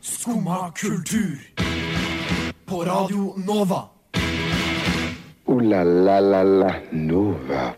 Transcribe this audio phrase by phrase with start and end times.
[0.00, 1.38] Skumma kultur.
[2.66, 3.82] På Radio Nova.
[5.46, 7.74] O-la-la-la-la Nova.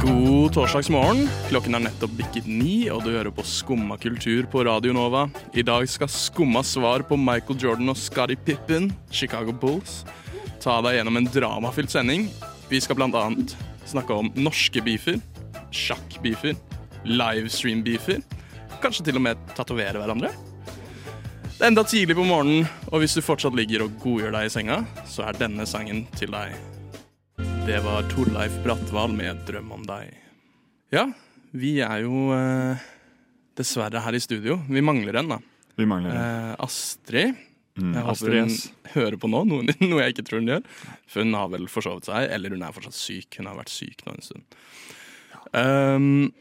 [0.00, 1.26] God torsdagsmorgen.
[1.48, 5.26] Klokken er nettopp bikket ni, og du hører på Skumma kultur på Radio Nova.
[5.52, 10.02] I dag skal Skumma svar på Michael Jordan og Scottie Pippen, Chicago Bulls,
[10.60, 12.28] ta deg gjennom en dramafylt sending.
[12.70, 15.20] Vi skal annet snakke om norske beefer,
[15.74, 16.56] sjakkbeefer,
[17.04, 18.22] livestream-beefer,
[18.82, 20.30] kanskje til og med tatovere hverandre.
[21.54, 24.52] Det er enda tidlig på morgenen, og hvis du fortsatt ligger og godgjør deg i
[24.52, 26.56] senga, så er denne sangen til deg.
[27.64, 30.12] Det var Torleif Brattval med 'Drøm om deg'.
[30.92, 31.06] Ja,
[31.54, 32.82] vi er jo eh,
[33.56, 34.58] dessverre her i studio.
[34.68, 35.38] Vi mangler en, da.
[35.78, 36.20] Vi mangler en.
[36.50, 37.34] Eh, Astrid.
[37.74, 38.52] Mm, Jeg håper hun
[38.92, 40.66] hører på nå, noe, noe jeg ikke tror hun gjør.
[41.10, 43.38] For hun har vel forsovet seg, eller hun er fortsatt syk.
[43.38, 44.44] Hun har vært syk nå en stund.
[45.54, 46.32] Um,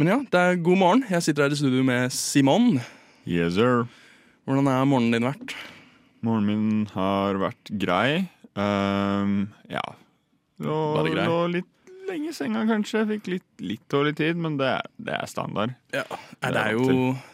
[0.00, 1.02] men ja, det er god morgen.
[1.12, 2.78] Jeg sitter her i studio med Simon.
[3.28, 3.84] Yes, sir.
[4.48, 5.52] Hvordan er morgenen din vært?
[6.24, 8.22] Morgenen min har vært grei.
[8.56, 9.82] Um, ja.
[10.60, 11.26] Lå, Bare grei?
[11.28, 13.04] lå litt lenge i senga, kanskje.
[13.12, 15.76] Fikk litt, litt dårlig tid, men det er, det er standard.
[15.94, 16.02] Ja,
[16.40, 16.86] Nei, Det er jo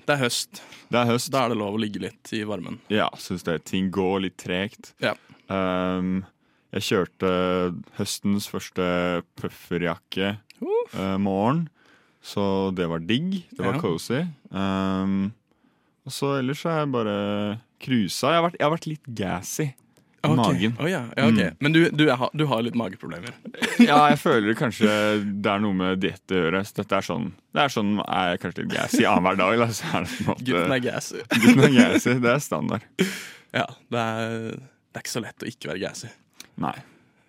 [0.06, 0.62] Det er høst.
[0.92, 1.30] Det er høst.
[1.34, 2.80] Da er det lov å ligge litt i varmen.
[2.92, 4.92] Ja, syns det ting går litt tregt.
[5.02, 5.14] Ja.
[5.48, 6.24] Um,
[6.74, 7.30] jeg kjørte
[7.96, 8.84] høstens første
[9.38, 10.94] pufferjakke Uff.
[10.98, 11.68] uh, morgen,
[12.26, 13.40] så det var digg.
[13.54, 13.80] Det var Ja.
[13.82, 14.20] cozy.
[14.50, 15.32] Um,
[16.06, 17.16] og så ellers har jeg bare
[17.82, 18.32] cruisa.
[18.34, 19.74] Jeg, jeg har vært litt gassy i
[20.26, 20.36] Ok.
[20.40, 20.72] magen.
[20.82, 21.50] Oh, ja, ja, okay.
[21.52, 21.56] Mm.
[21.62, 23.34] Men du, du, er, du har litt mageproblemer.
[23.86, 24.88] Ja, jeg føler kanskje
[25.44, 26.62] det er noe med diett å gjøre.
[26.66, 29.52] Så dette er sånn Det er sånn er jeg kanskje litt gassy annenhver dag.
[29.54, 31.20] Eller, er Gutten er gassy.
[31.44, 32.14] Gutten er gassy.
[32.24, 32.86] Det er standard.
[33.54, 36.10] Ja, det er, det er ikke så lett å ikke være gassy.
[36.64, 36.74] Nei,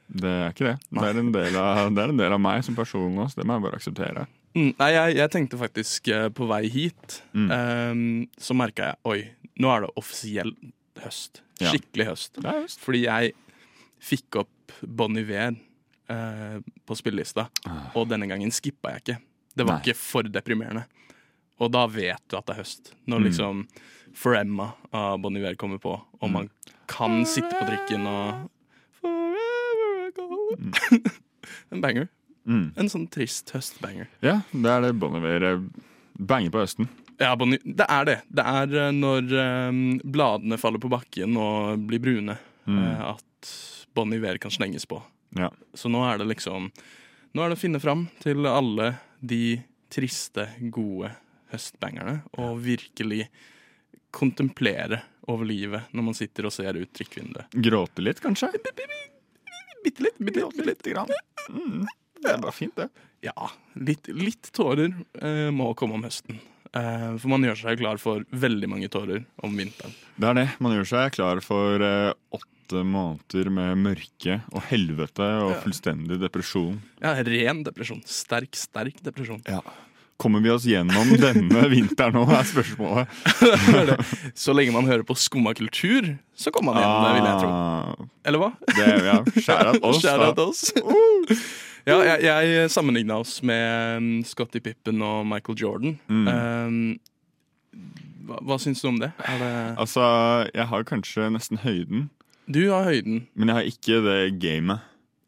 [0.07, 0.75] det er ikke det.
[0.95, 3.41] Det er en del av, det er en del av meg som person også.
[3.41, 4.25] det må jeg bare akseptere.
[4.57, 7.51] Mm, nei, jeg, jeg tenkte faktisk eh, på vei hit, Mm.
[7.53, 9.19] ehm, så merka jeg Oi,
[9.61, 10.51] nå er det offisiell
[11.03, 11.43] høst.
[11.61, 11.69] Ja.
[11.71, 12.39] Skikkelig høst.
[12.43, 12.79] Høst.
[12.81, 13.33] Fordi jeg
[14.01, 15.55] fikk opp Bon Iver
[16.09, 17.47] eh, på spillelista,
[17.93, 19.17] og denne gangen skippa jeg ikke.
[19.57, 19.81] Det var Nei.
[19.85, 20.85] ikke for deprimerende.
[21.61, 22.91] Og da vet du at det er høst.
[23.09, 23.25] Når Mm.
[23.29, 23.63] liksom
[24.17, 26.49] For Emma av Bon Iver kommer på, og man
[26.89, 28.49] kan sitte på trikken og
[29.01, 30.55] Forever ago.
[31.71, 32.07] en banger.
[32.47, 32.71] Mm.
[32.79, 34.07] En sånn trist høstbanger.
[34.23, 35.47] Ja, det er det Bonniver
[36.17, 36.87] banger på høsten.
[37.19, 38.21] Ja, Bon I- det er det.
[38.29, 39.31] Det er eh, når
[39.69, 42.37] um, bladene faller på bakken og blir brune,
[42.67, 42.79] Mm.
[42.83, 43.51] eh, at
[43.95, 45.01] Bon Iver kan slenges på.
[45.35, 45.49] Ja.
[45.73, 46.71] Så nå er det liksom
[47.33, 49.59] Nå er det å finne fram til alle de
[49.93, 51.11] triste, gode
[51.51, 53.27] høstbangerne og virkelig
[54.11, 57.51] kontemplere over livet når man sitter og ser ut trikkvinduet.
[57.53, 58.49] Gråte litt, kanskje?
[59.83, 60.55] Bitte litt, bitte litt.
[60.57, 60.83] Bitte litt.
[60.83, 61.11] grann.
[61.49, 61.85] Mm.
[62.23, 62.89] Det er bare fint, det.
[63.25, 63.49] Ja,
[63.81, 64.91] litt, litt tårer
[65.21, 66.39] eh, må komme om høsten.
[66.75, 69.93] Eh, for man gjør seg klar for veldig mange tårer om vinteren.
[70.17, 70.47] Det er det.
[70.63, 75.59] Man gjør seg klar for eh, åtte måneder med mørke og helvete og Ja.
[75.63, 76.81] fullstendig depresjon.
[77.01, 78.01] Ja, ren depresjon.
[78.05, 79.39] Sterk, sterk depresjon.
[80.17, 83.11] Kommer vi oss gjennom denne vinteren nå, er spørsmålet.
[84.43, 87.51] Så lenge man hører på skumma kultur, så kommer man gjennom det vil jeg tro.
[87.53, 88.49] Ah, Eller hva?
[88.73, 90.31] det, ja, Skjær av oss, da.
[90.41, 90.63] oss.
[91.85, 95.95] ja, jeg, jeg sammenligna oss med Scotty Pippen og Michael Jordan.
[96.09, 96.27] Mm.
[96.33, 97.77] Um,
[98.27, 99.11] hva, hva syns du om det?
[99.21, 100.03] Det Altså,
[100.53, 102.09] jeg har kanskje nesten høyden,
[102.47, 104.79] du har høyden, men jeg har ikke det gamet.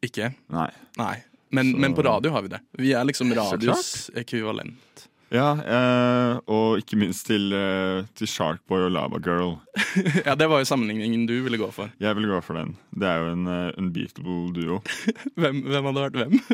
[0.02, 0.30] ikke?
[0.50, 0.70] Nei.
[0.98, 1.14] Nei.
[1.50, 2.60] Men, men på radio har vi det.
[2.78, 5.08] Vi er liksom radios ekvivalent.
[5.30, 9.52] Ja, eh, og ikke minst til, eh, til Sharkboy og Lava Girl.
[10.26, 11.92] ja, Det var jo sammenligningen du ville gå for.
[12.02, 12.74] Jeg ville gå for den.
[12.90, 14.80] Det er jo en uh, unbeatable duo.
[15.38, 16.40] Hvem, hvem hadde vært hvem?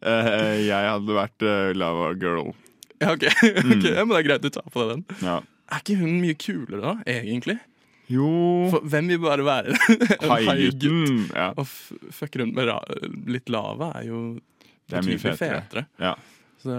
[0.00, 2.54] Eh, jeg hadde vært uh, Lava Girl.
[3.02, 5.02] ja, ok, ok, ja, men Det er greit du tar på deg den.
[5.24, 5.40] Ja.
[5.70, 7.58] Er ikke hun mye kulere, da, egentlig?
[8.10, 8.30] Jo
[8.72, 10.48] For hvem vil bare være en haigutt?
[10.50, 11.28] Haigutten.
[11.34, 11.66] Ja, Og
[12.16, 12.70] fucke rundt med
[13.30, 14.22] litt lava er jo
[14.90, 15.60] det er mye fetere.
[15.68, 15.84] fetere.
[16.02, 16.16] Ja.
[16.60, 16.74] Så,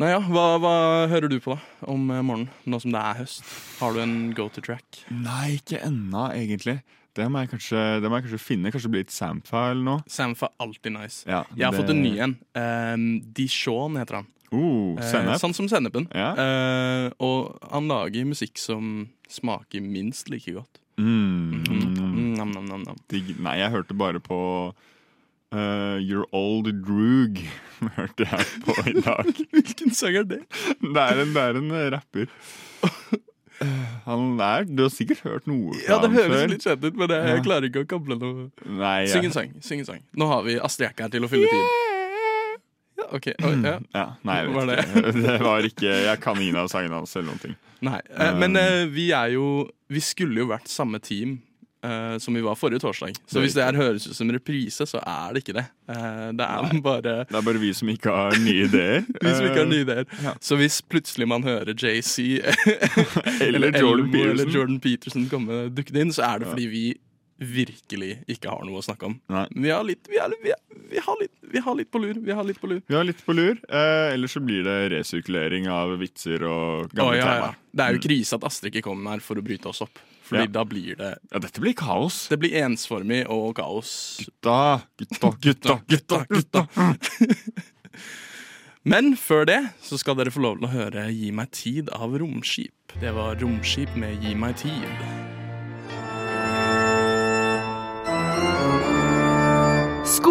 [0.00, 0.72] nei ja, hva, hva
[1.12, 3.44] hører du på da om eh, morgenen, nå som det er høst?
[3.82, 5.02] Har du en go to track?
[5.12, 6.78] Nei, ikke ennå, egentlig.
[7.18, 8.70] Det må, jeg kanskje, det må jeg kanskje finne.
[8.72, 10.02] Kanskje bli litt Samfa eller noe.
[10.08, 11.24] Samfa alltid nice.
[11.28, 12.36] Ja, Jeg har det- fått en ny en.
[12.56, 14.28] Um, Dijon heter han.
[14.52, 16.08] Oh, Eh, sånn som sennepen.
[16.14, 16.32] Ja.
[16.34, 20.80] Eh, og han lager musikk som smaker minst like godt.
[20.98, 21.62] Mm.
[21.70, 22.96] Mm, nam, nam, nam.
[23.10, 24.40] Nei, jeg hørte bare på
[25.54, 27.38] uh, Your Old Droog.
[27.96, 29.30] Hørte jeg på i dag.
[29.54, 30.42] Hvilken sang er det?
[30.82, 32.26] Det er en, det er en eh, rapper.
[34.06, 37.10] Han er Du har sikkert hørt noe fra Ja, det høres litt kjent ut, men
[37.12, 37.42] jeg, jeg Ja.
[37.44, 38.46] klarer ikke å kable noe.
[38.64, 39.50] Nei, Syng en sang.
[39.60, 41.66] syng en sang Nå har vi Astrid Ekke her til å fylle tid.
[43.10, 43.30] Ok.
[43.42, 43.76] oh, ja.
[43.94, 45.12] Ja, nei, jeg Var vet ikke.
[45.26, 47.54] Det var ikke Jeg kan ingen av sangene hans eller noen ting.
[47.86, 48.00] Nei.
[48.12, 49.46] Eh, men eh, vi er jo
[49.90, 51.38] Vi skulle jo vært samme team
[51.84, 53.14] uh, som vi var forrige torsdag.
[53.26, 55.66] Så Det hvis det her høres ut som reprise, så er det ikke det.
[55.88, 59.04] Uh, det er bare Det er bare vi som ikke har nye ideer.
[59.22, 60.04] vi som ikke har nye ideer.
[60.24, 60.34] ja.
[60.40, 62.18] Så hvis plutselig man hører JC
[63.46, 66.84] Eller Jordan Elmo eller Jordan Peterson komme dukkende inn, så er det fordi vi
[67.40, 69.14] virkelig ikke har noe å snakke om.
[69.56, 70.60] Vi har litt, vi er, vi er,
[70.90, 72.18] vi har litt, vi har litt på lur.
[72.20, 72.82] Vi har litt på lur.
[72.86, 73.56] Vi har litt på lur.
[73.68, 77.50] Eh, Ellers så blir det resirkulering av vitser og gamle gamle ja, ja.
[77.72, 79.98] Det er jo krise at Astrid ikke kommer her for å bryte oss opp.
[80.30, 80.52] Fordi Ja.
[80.60, 82.28] da blir det Ja, dette blir kaos.
[82.30, 84.20] Det blir ensformig og kaos.
[84.22, 86.66] Gutta, gutta, gutta, gutta, gutta.
[88.82, 92.14] Men før det så skal dere få lov til å høre Gi meg tid av
[92.20, 92.94] Romskip.
[93.00, 95.29] Det var Romskip med Gi meg tid.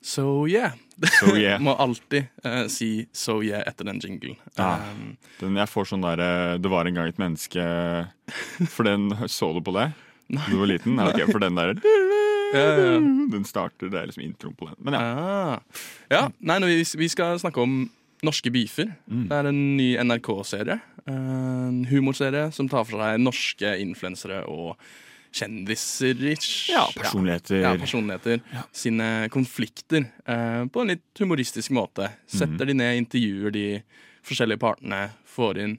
[0.00, 0.72] So yeah.
[1.20, 1.60] So yeah.
[1.60, 4.38] Må alltid uh, si so yeah etter den jinglen.
[4.56, 4.78] Ja.
[4.90, 7.62] Um, Den, jeg får sånn der eh, Det var en gang et menneske
[8.74, 9.90] For den så du på det?
[10.30, 10.96] Du var liten?
[10.96, 11.08] Nei.
[11.10, 11.74] Okay, for den der
[12.54, 12.98] ja, ja.
[13.32, 14.76] Den starter, det er liksom introen på den.
[14.82, 15.00] Men ja.
[15.00, 15.82] Ah.
[16.10, 16.22] ja.
[16.38, 17.82] Nei, nå, vi, vi skal snakke om
[18.26, 18.90] norske beefer.
[19.06, 19.26] Mm.
[19.30, 20.78] Det er en ny NRK-serie.
[21.10, 24.74] En humorserie som tar for seg norske influensere og
[25.32, 26.14] kjendiser.
[26.32, 26.70] ish.
[26.70, 27.60] Ja, personligheter.
[27.62, 28.40] Ja, personligheter.
[28.72, 32.10] Sine konflikter eh, på en litt humoristisk måte.
[32.26, 32.66] Setter Mhm.
[32.66, 33.82] de ned, intervjuer de
[34.26, 35.78] forskjellige partene, får inn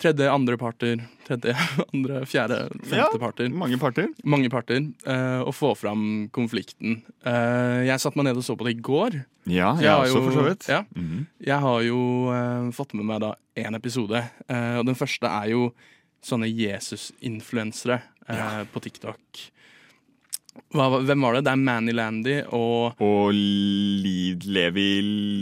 [0.00, 0.96] tredje, andre parter,
[1.28, 1.52] tredje,
[1.94, 3.18] andre, fjerde, femte Ja.
[3.20, 3.50] parter.
[3.52, 4.08] Mange parter.
[4.24, 4.80] Mange parter.
[5.06, 7.02] eh, og få fram konflikten.
[7.24, 9.24] Eh, jeg satte meg ned og så på det i går.
[9.46, 10.68] Ja, jeg, jeg også, for så vidt.
[10.68, 11.26] Ja, Mhm.
[11.44, 14.24] jeg har jo eh, fått med meg da én episode.
[14.48, 15.74] eh, og den første er jo
[16.22, 16.48] sånne
[17.20, 18.00] Jesus-influensere
[18.30, 19.42] eh, på TikTok.
[20.74, 21.44] Hva, hvem var det?
[21.46, 24.88] Det er Manny Landy og Og Liv, Levi,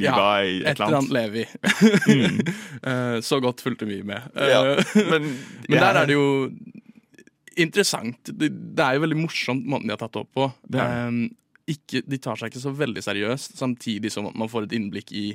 [0.05, 0.15] Ja,
[0.45, 1.47] et eller annet Levi.
[2.89, 4.29] Eh, så godt fulgte vi med.
[4.37, 4.61] Eh, Ja,
[5.09, 5.33] men
[5.69, 6.29] Men der er det jo
[7.59, 8.31] interessant.
[8.31, 10.49] Det, det er jo veldig morsomt måten de har tatt det opp på.
[10.71, 11.25] Det Um,
[11.69, 15.27] ikke, de tar seg ikke så veldig seriøst, samtidig som man får et innblikk i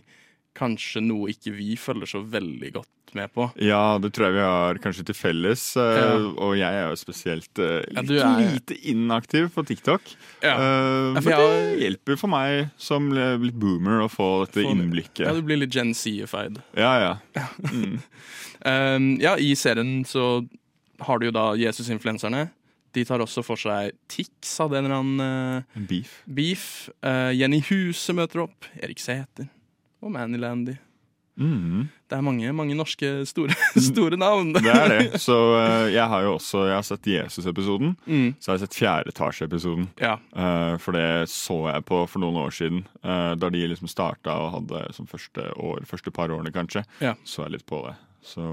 [0.57, 3.45] kanskje noe ikke vi følger så veldig godt med på.
[3.61, 5.63] Ja, det tror jeg vi har kanskje til felles.
[5.77, 6.13] eh, Ja.
[6.41, 10.01] Og jeg er jo spesielt eh, Ja, litt du er- lite inaktiv på TikTok.
[10.41, 10.55] Ja.
[10.57, 14.71] Ja, for det hjelper for meg som litt boomer å få dette for...
[14.73, 15.25] innblikket.
[15.27, 16.61] Ja, du blir litt Gen Z-ified.
[16.77, 16.93] Ja,
[17.37, 17.47] ja.
[18.65, 20.47] Um, ja, i serien så
[21.03, 22.45] har du jo da Jesus-influenserne.
[22.95, 26.13] De tar også for seg Tix hadde en eller annen uh, beef.
[26.29, 26.65] beef.
[27.03, 28.67] Uh, Jenny Huse møter opp.
[28.79, 29.49] Erik Sæther.
[30.03, 30.75] Og Manny Landy.
[31.39, 31.87] Mhm.
[32.11, 33.55] Det er mange, mange norske store,
[33.89, 34.51] store navn.
[34.53, 35.21] Det er det.
[35.23, 37.95] Så eh, jeg har jo også Jeg har sett Jesus-episoden.
[38.05, 39.87] Mm, Så har jeg sett fjerde etasje-episoden.
[39.97, 40.19] ja.
[40.35, 42.83] Eh, for det så jeg på for noen år siden.
[43.01, 46.85] eh, da de liksom starta og hadde som første år, første par årene, kanskje.
[47.01, 47.15] Ja.
[47.25, 47.95] Så jeg litt på det.
[48.23, 48.45] Så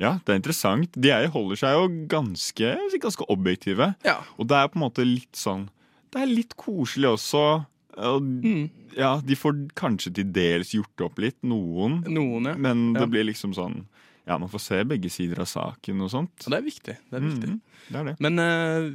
[0.00, 0.92] ja, det er interessant.
[0.96, 3.94] De er, holder seg jo ganske, jeg ganske objektive.
[4.04, 4.18] ja.
[4.38, 5.68] Og det er på en måte litt sånn
[6.12, 7.64] Det er litt koselig også.
[7.98, 12.02] Og, Mm, ja, de får kanskje til dels gjort opp litt, noen.
[12.06, 12.54] noen, ja.
[12.56, 13.06] Men det Ja.
[13.06, 13.86] blir liksom sånn
[14.26, 16.46] Ja, man får se begge sider av saken og sånt.
[16.46, 16.96] Og det er viktig.
[17.10, 17.48] Det er viktig.
[17.48, 18.16] Mhm, det er det.
[18.20, 18.90] Men uh,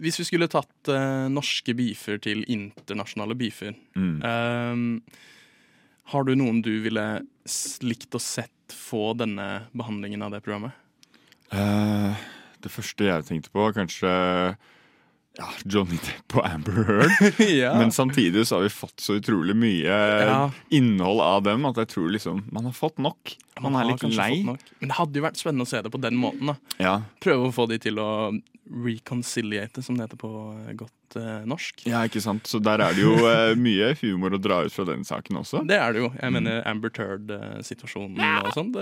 [0.00, 4.22] hvis vi skulle tatt uh, norske beefer til internasjonale beefer Mm.
[4.24, 5.00] uh,
[6.06, 10.72] Har du noen du ville slikt likt å sett få denne behandlingen av det programmet?
[11.52, 12.16] Eh,
[12.62, 14.56] det første jeg tenkte på, kanskje
[15.38, 17.38] ja, Johnny Depp og Amber Heard.
[17.62, 17.70] ja.
[17.78, 20.40] Men samtidig så har vi fått så utrolig mye Ja.
[20.74, 23.36] innhold av dem at jeg tror liksom man har fått nok.
[23.60, 24.42] Man, man er litt lei.
[24.44, 24.58] Men
[24.90, 26.50] det hadde jo vært spennende å se det på den måten.
[26.52, 26.94] da Ja.
[27.22, 28.10] Prøve å få de til å
[28.70, 31.82] reconciliate, som det heter på eh, godt eh, norsk.
[31.86, 32.46] ja, ikke sant.
[32.46, 35.64] Så der er det jo eh, mye humor å dra ut fra den saken også.
[35.68, 36.10] Det er det jo.
[36.12, 36.18] Mm.
[36.22, 38.72] Jeg mener Amber Turd-situasjonen og sånn.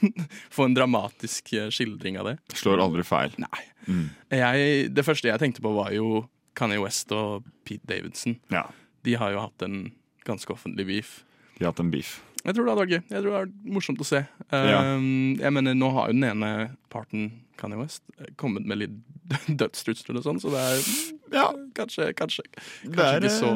[0.54, 2.36] Få en dramatisk skildring av det.
[2.58, 3.34] Slår aldri feil.
[3.40, 3.62] Nei.
[3.88, 4.04] Mm.
[4.34, 6.26] Jeg, det første jeg tenkte på, var jo
[6.58, 8.36] Kanye West og Pete Davidson.
[8.52, 8.66] Ja.
[9.06, 9.86] De har jo hatt en
[10.28, 11.20] ganske offentlig beef.
[11.56, 12.18] De har hatt en beef.
[12.44, 13.02] Jeg tror det hadde vært gøy.
[13.02, 14.22] Jeg tror det hadde vært morsomt å se.
[14.52, 14.80] Ja.
[14.94, 16.50] Um, jeg mener, Nå har jo den ene
[16.92, 18.04] parten, Kanye West,
[18.40, 18.98] kommet med litt
[19.60, 20.90] dødstrusler og sånn, så det er
[21.34, 21.48] Ja.
[21.76, 23.50] Kanskje, kanskje, Det kanskje er, ikke så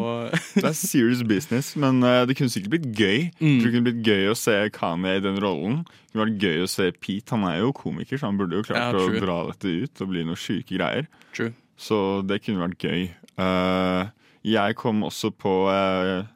[0.61, 3.31] det er serious business, men eh, det kunne sikkert blitt gøy.
[3.41, 3.57] Mm.
[3.62, 5.81] Det kunne blitt gøy å se Kanye i den rollen.
[5.89, 7.33] Det kunne vært gøy å se Pete.
[7.33, 10.12] Han er jo komiker, så han burde jo klart Ja, å dra dette ut og
[10.12, 11.09] bli noen sjuke greier.
[11.33, 11.55] True.
[11.81, 11.99] Så
[12.29, 13.09] det kunne vært gøy.
[13.41, 14.12] Uh,
[14.47, 16.27] jeg kom også på eh,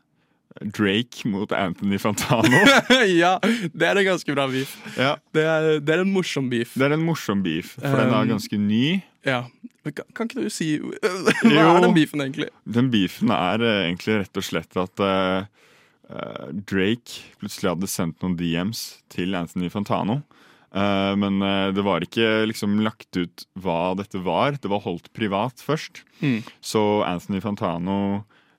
[0.63, 2.61] Drake mot Anthony Fantano.
[3.23, 4.77] ja, det er en ganske bra beef.
[4.97, 6.73] ja, Det er, det er en morsom beef.
[6.79, 9.03] det er en morsom beef, for den er Um, ganske ny.
[9.27, 9.43] Ja.
[9.87, 11.67] Kan, kan ikke du si Hva Jo.
[11.77, 12.49] er den beefen, egentlig?
[12.67, 15.45] Den beefen er eh, egentlig rett og slett at uh,
[16.67, 18.83] Drake plutselig hadde sendt noen DMs
[19.13, 20.21] til Anthony Fantano.
[20.77, 21.39] Men
[21.73, 24.59] det var ikke liksom lagt ut hva dette var.
[24.61, 26.03] Det var holdt privat først.
[26.21, 26.43] Mm.
[26.61, 27.97] Så Anthony Fantano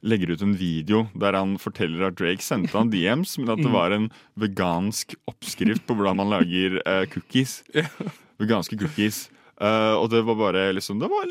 [0.06, 3.72] legger ut en video der han forteller at Drake sendte han DMs, men at det
[3.74, 7.64] var en vegansk oppskrift på hvordan man lager uh, cookies.
[8.38, 9.28] Veganske cookies.
[9.58, 11.26] Uh, og det var bare liksom Det var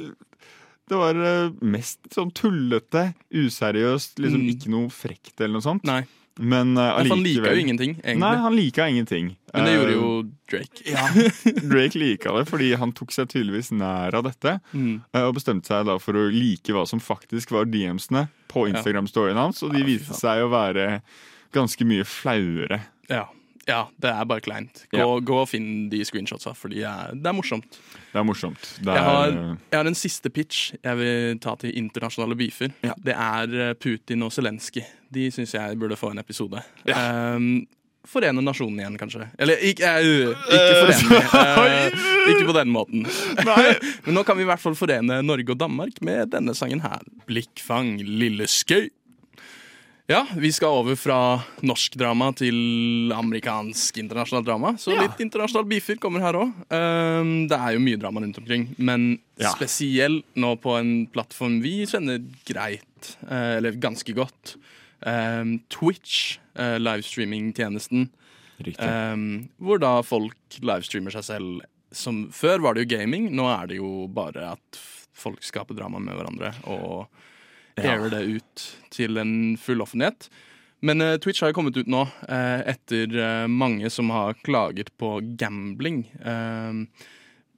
[0.87, 4.51] det var uh, mest sånn tullete, useriøst, liksom Mm.
[4.55, 5.83] ikke noe frekt eller noe sånt.
[5.87, 6.05] Nei.
[6.39, 8.21] Men uh, allikevel han liker jo ingenting, egentlig.
[8.23, 9.31] Nei, han lika ingenting.
[9.55, 10.11] Men det gjorde jo
[10.51, 10.83] Drake.
[10.87, 11.07] ja,
[11.73, 14.57] Drake lika det fordi han tok seg tydeligvis nær av dette.
[14.73, 15.01] Mm.
[15.13, 19.37] eh, Og bestemte seg da for å like hva som faktisk var DMs-ene på Instagram-storyen
[19.41, 19.63] hans.
[19.67, 21.01] Og de Ja, viste seg å være
[21.57, 22.81] ganske mye flauere.
[23.11, 23.25] Ja.
[23.67, 24.85] ja, det er bare kleint.
[24.93, 25.07] Gå, Ja.
[25.21, 27.79] gå og finn de screenshotsa, for de er, det er morsomt.
[28.13, 28.67] Det er morsomt.
[28.81, 32.37] Det Jeg er, har, eh, jeg har en siste pitch jeg vil ta til internasjonale
[32.39, 32.71] beefer.
[33.03, 34.85] Det er eh, Putin og Zelenskyj.
[35.13, 36.63] De syns jeg burde få en episode.
[36.91, 37.67] Um,
[38.07, 39.29] forene nasjonen igjen, kanskje.
[39.39, 41.23] Eller ikke, eh, ikke forene.
[41.71, 43.07] eh, ikke på den måten.
[44.07, 47.03] Men nå kan vi i hvert fall forene Norge og Danmark med denne sangen her.
[47.29, 48.89] Blikkfang, lille skøy.
[50.07, 51.17] Ja, vi skal over fra
[51.67, 54.71] norsk drama til amerikansk internasjonalt drama.
[54.79, 55.01] Så Ja.
[55.03, 56.53] litt internasjonal beefer kommer her òg.
[57.51, 59.51] det er jo mye drama rundt omkring, men Ja.
[59.51, 64.55] spesielt nå på en plattform vi kjenner greit, eh, eller ganske godt.
[65.05, 68.09] Um, Twitch, uh, livestreamingtjenesten,
[68.81, 69.25] um,
[69.61, 71.65] hvor da folk livestreamer seg selv.
[71.97, 74.81] Som, før var det jo gaming, nå er det jo bare at
[75.17, 77.07] folk skaper drama med hverandre og
[77.77, 77.97] Ja.
[78.09, 80.29] det ut til en full offentlighet.
[80.81, 84.93] Men uh, Twitch har jo kommet ut nå, uh, etter uh, mange som har klaget
[85.01, 86.05] på gambling.
[86.21, 87.07] Eh,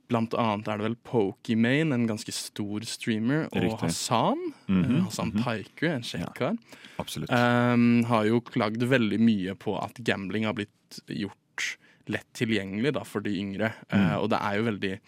[0.09, 4.53] blant annet er det vel Pokimane, en ganske stor streamer, og Hassan.
[4.67, 5.00] Mm -hmm.
[5.05, 6.57] Hassan Taiku, en kjekk kar.
[6.97, 7.31] Absolutt.
[7.31, 13.05] Um, har jo klagd veldig mye på at gambling har blitt gjort lett tilgjengelig da,
[13.05, 13.73] for de yngre.
[13.93, 15.00] Uh, og det er jo veldig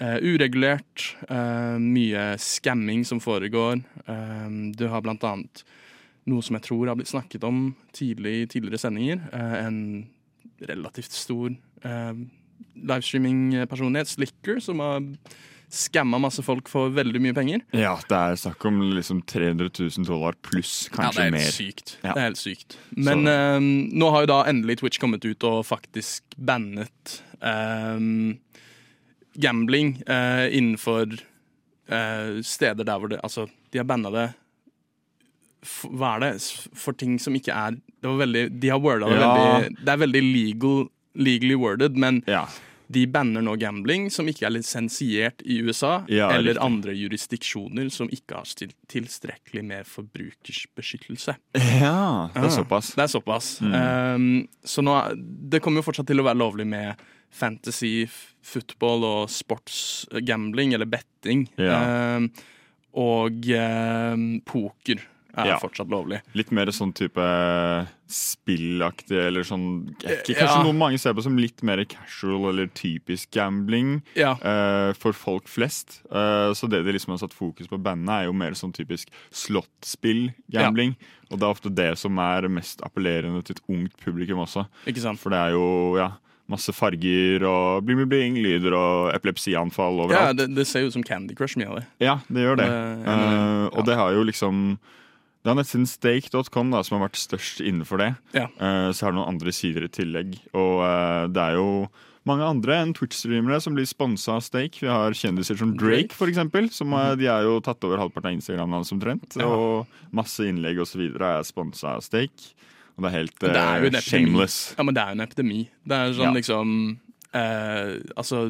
[0.00, 1.16] uh, uregulert.
[1.30, 3.82] uh, mye scamming som foregår.
[4.06, 5.64] Um, du har blant annet
[6.26, 9.20] noe som jeg tror har blitt snakket om tidlig, i tidligere sendinger.
[9.32, 10.06] en
[10.62, 11.50] relativt stor
[11.84, 12.14] uh,
[12.76, 15.00] livestreaming-personlighet, Slicker, som har
[15.72, 17.62] skamma masse folk for veldig mye penger.
[17.72, 21.56] Ja, det er snakk om liksom 300 000 dollar pluss, kanskje ja, det er helt
[21.56, 21.94] sykt.
[22.02, 22.12] Ja.
[22.12, 22.76] Det helt sykt.
[22.92, 28.36] Men ehm, nå har jo da endelig Twitch kommet ut og faktisk bannet ehm,
[29.40, 31.16] gambling uh, innenfor
[31.88, 34.26] eh, steder der hvor det Altså, de har banna det
[35.62, 36.32] for, Hva er det?
[36.76, 39.32] For ting som ikke er Det var veldig De har worda det Ja.
[39.32, 42.46] veldig Det er veldig legal, legally worded, men Ja,
[42.92, 46.64] de banner nå gambling som ikke er lisensiert i USA, Ja, eller riktig.
[46.66, 51.36] andre jurisdiksjoner som ikke har stil- tilstrekkelig med forbrukersbeskyttelse.
[51.80, 52.92] ja det er såpass.
[52.94, 53.60] Det er såpass.
[53.62, 53.72] Mm.
[53.74, 54.96] Um, så nå,
[55.48, 57.00] det kommer jo fortsatt til å være lovlig med
[57.32, 58.06] fantasy,
[58.44, 61.46] football og sportsgambling, eller betting.
[61.56, 62.16] Ja.
[62.18, 62.28] Um,
[62.92, 65.00] og um, poker
[65.36, 65.58] er Ja.
[65.58, 66.20] fortsatt lovlig.
[66.34, 70.62] Litt mer sånn type spillaktig, eller sånn ikke, Kanskje Ja.
[70.62, 74.32] noe mange ser på som litt mer casual eller typisk gambling Ja.
[74.44, 76.00] uh, for folk flest.
[76.10, 79.08] Uh, så det de liksom har satt fokus på bandet, er jo mer sånn typisk
[79.32, 80.96] slåttspill-gambling.
[81.30, 84.66] Og det er ofte det som er mest appellerende til et ungt publikum også.
[84.86, 85.18] Ikke sant?
[85.18, 86.10] For det er jo ja,
[86.50, 90.36] masse farger og bling-bling-lyder og epilepsianfall Ja, overalt.
[90.36, 91.86] det, det ser jo ut som Candy Crush, mye av det.
[92.00, 92.66] Ja, det gjør det.
[92.68, 93.68] Eh, Eh, ja.
[93.72, 94.78] og det har jo liksom
[95.42, 98.12] Det er nettsiden stake.com da, som har vært størst innenfor det.
[98.36, 98.46] Ja.
[98.60, 100.36] Uh, så har det noen andre sider i tillegg.
[100.54, 101.68] Og uh, det er jo
[102.28, 104.78] mange andre enn Twitch-streamere som blir sponsa av Stake.
[104.84, 106.68] Vi har kjendiser som Drake, for eksempel.
[106.70, 109.34] Som er, de er jo tatt over halvparten av Instagram hans omtrent.
[109.40, 109.48] Ja.
[109.50, 111.08] Og masse innlegg osv.
[111.10, 112.52] er sponsa av Stake.
[112.94, 114.60] Og det er helt uh, det er eh, shameless.
[114.78, 115.60] Ja, men det er jo en epidemi.
[115.88, 116.36] Det er sånn Ja.
[116.38, 116.74] liksom
[117.34, 118.44] eh, Altså,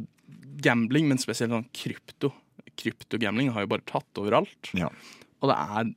[0.63, 2.33] gambling, men spesielt sånn krypto.
[2.77, 4.73] Kryptogambling har jo bare tatt overalt.
[4.77, 4.91] Ja.
[5.41, 5.93] Og det er,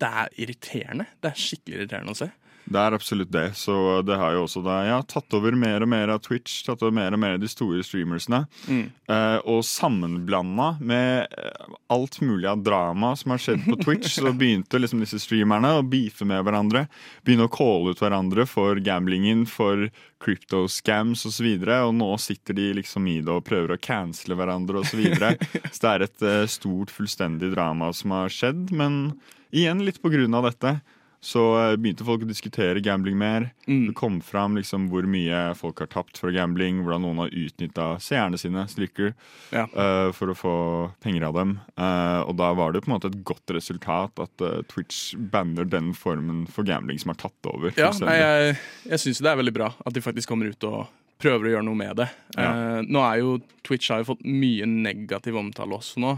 [0.00, 1.06] det er irriterende.
[1.22, 2.30] Det er skikkelig irriterende å se.
[2.64, 3.50] Det er absolutt det.
[3.58, 6.82] Så det har jo også da, ja, tatt over mer og mer av Twitch, tatt
[6.82, 8.44] over mer og mer av de store streamersene.
[8.68, 8.84] Mm.
[9.12, 14.32] Eh, og sammenblanda med eh, alt mulig av drama som har skjedd på Twitch, så
[14.40, 16.86] begynte liksom disse streamerne å beefe med hverandre.
[17.26, 19.90] Begynne å calle ut hverandre for gamblingen, for
[20.24, 21.50] crypto scams osv.
[21.58, 24.94] Og, så og nå sitter de liksom i det og prøver å cancele hverandre osv.
[24.94, 25.34] Så, videre.
[25.74, 28.70] så det er et eh, stort, fullstendig drama som har skjedd.
[28.72, 29.18] Men
[29.54, 30.78] igjen litt på grunn av dette
[31.24, 33.46] så eh, begynte folk å diskutere gambling mer.
[33.64, 33.86] Mm.
[33.88, 37.86] Det kom fram liksom hvor mye folk har tapt for gambling, hvordan noen har utnytta
[38.04, 39.14] seerne sine strikker,
[39.54, 39.64] Ja.
[39.72, 40.56] uh, for å få
[41.04, 41.56] penger av dem.
[41.80, 45.64] Uh, og da var det på en måte et godt resultat at uh, Twitch banner
[45.64, 47.72] den formen for gambling som har tatt over.
[47.80, 48.60] Ja, nei, jeg,
[48.92, 50.92] jeg syns det er veldig bra at de faktisk kommer ut og
[51.24, 52.10] prøver å gjøre noe med det.
[52.36, 52.82] Ja.
[52.84, 56.10] Nå er jo Twitch har jo fått mye negativ omtale også nå.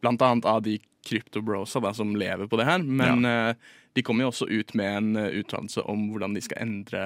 [0.00, 2.82] Blant annet av de kryptobrosa som lever på det her.
[2.82, 3.54] Men eh,
[3.94, 7.04] de kommer jo også ut med en uh, uttalelse om hvordan de skal endre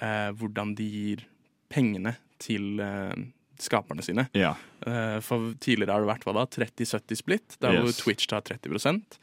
[0.00, 1.24] eh, hvordan de gir
[1.72, 3.12] pengene til eh,
[3.62, 4.28] skaperne sine.
[4.34, 4.54] ja.
[4.86, 8.00] Eh, for tidligere har det vært hva da, 30-70 split, der hvor Yes.
[8.02, 9.18] Twitch tar 30%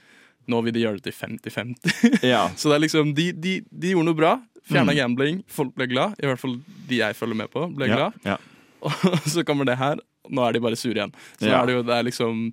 [0.50, 2.24] Nå vil de gjøre det til 50-50.
[2.26, 2.46] ja.
[2.58, 4.32] Så det er liksom, de, de, de gjorde noe bra.
[4.70, 4.98] Fjerna Mm.
[4.98, 5.42] gambling.
[5.52, 6.16] Folk ble glad.
[6.24, 6.56] I hvert fall
[6.90, 7.96] de jeg følger med på, ble ja.
[8.00, 8.14] glad.
[8.26, 8.38] ja.
[8.88, 10.00] Og så kommer det her.
[10.30, 11.14] Nå er de bare sure igjen.
[11.38, 12.48] Så er det jo det er liksom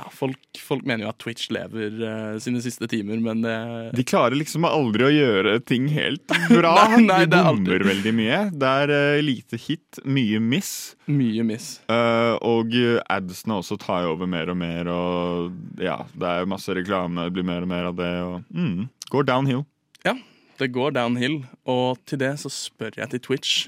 [0.00, 3.54] ja, folk, folk mener jo at Twitch lever uh, sine siste timer, men det
[3.98, 6.72] De klarer liksom aldri å gjøre ting helt bra.
[6.96, 8.40] Nei, nei, De er bommer veldig mye.
[8.56, 10.72] Det er uh, lite hit, mye miss.
[11.10, 11.68] mye miss.
[11.90, 12.74] Og
[13.10, 17.36] adsene også tar jo over mer og mer, og ja, det er masse reklame, det
[17.36, 19.64] blir mer og mer av det, og mm, går downhill.
[20.06, 20.16] Ja,
[20.60, 23.58] det går downhill, og til det så spør jeg til Twitch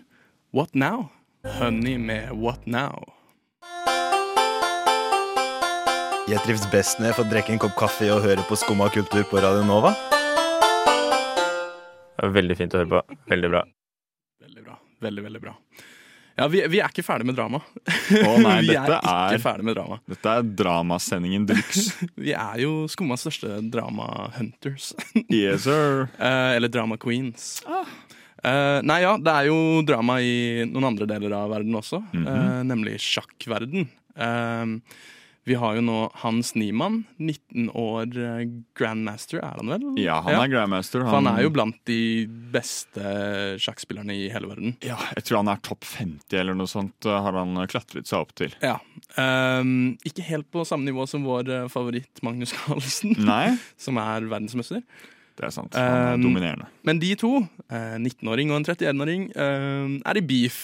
[0.53, 1.11] What now?
[1.59, 3.03] Honey med What now?
[6.31, 9.25] Jeg trives best når jeg får drikke en kopp kaffe og høre på Skumma kultur
[9.29, 9.91] på Radio Nova.
[12.13, 13.01] Det er Veldig fint å høre på.
[13.33, 13.63] Veldig bra.
[14.45, 14.77] Veldig bra.
[15.03, 15.55] Veldig, veldig bra.
[16.39, 17.59] Ja, vi, vi er ikke ferdig med drama.
[17.61, 19.99] Å nei, vi er dette ikke er, ferdig med drama.
[20.15, 22.07] dette er dramasendingen deluxe.
[22.25, 24.93] Vi er jo Skummas største drama-hunters.
[25.29, 26.07] yes, sir.
[26.17, 27.51] Eh, eller drama-queens.
[27.69, 32.25] Eh, nei, ja, det er jo drama i noen andre deler av verden også, Mhm.
[32.33, 33.91] eh, nemlig sjakkverden.
[34.17, 34.79] Eh,
[35.45, 38.43] vi har jo nå Hans Niemann, 19 år eh,
[38.79, 39.87] grandmaster, er han vel?
[39.99, 41.03] Ja, han er grandmaster.
[41.03, 41.97] For han er jo blant de
[42.55, 43.03] beste
[43.63, 44.77] sjakkspillerne i hele verden.
[44.87, 48.35] ja, Jeg tror han er topp 50 eller noe sånt, har han klatret seg opp
[48.39, 48.55] til.
[48.63, 48.77] Ja.
[49.19, 54.29] um, ikke helt på samme nivå som vår eh, favoritt Magnus Carlsen, Nei, som er
[54.31, 54.83] verdensmester.
[55.39, 55.75] det er sant.
[55.75, 56.67] Han er Um, dominerende.
[56.87, 57.35] Men de to,
[57.73, 60.63] eh, 19-åring og en 31-åring, eh, er i beef.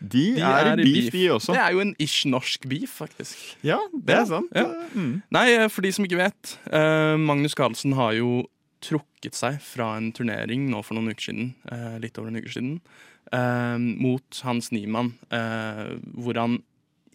[0.00, 1.52] De, De er, i beef, de også.
[1.56, 3.36] Det er jo en ish norsk beef, faktisk.
[3.66, 4.52] Ja, det Ja, er sant.
[4.54, 4.66] ja.
[4.94, 5.22] Mm.
[5.34, 8.44] Nei, eh, for de som ikke vet, eh, Magnus Carlsen har jo
[8.80, 12.52] trukket seg fra en turnering nå for noen uker siden, eh, litt over en uke
[12.54, 12.80] siden,
[13.32, 16.60] eh, mot Hans Niemann, eh, hvor han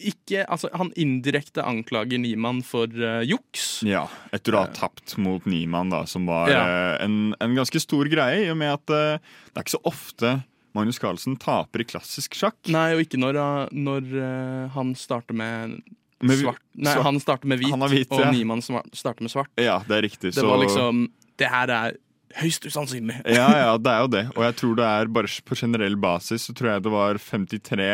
[0.04, 3.84] ikke Altså, han indirekte anklager Niemann for uh, juks.
[3.86, 6.64] Ja, etter å ha tapt mot Niemann, da, som var Ja.
[6.98, 9.18] uh, en, en ganske stor greie, i og med at uh,
[9.54, 10.32] det er ikke så ofte
[10.74, 12.56] Magnus Carlsen taper i klassisk sjakk.
[12.74, 15.76] Nei, og ikke når, uh, når uh, han starter med
[16.24, 16.62] Med- svart.
[16.74, 17.04] Nei, svart.
[17.06, 18.30] han starter med hvit, hvit, og ja.
[18.34, 19.52] Niemann starter med svart.
[19.60, 20.32] Ja, det er riktig.
[20.32, 20.48] Det så...
[20.48, 21.06] var liksom
[21.38, 21.96] Det her er
[22.40, 23.20] høyst usannsynlig.
[23.30, 24.24] Ja, ja, det er jo det.
[24.34, 27.90] Og jeg tror det er bare på generell basis så tror jeg det var 53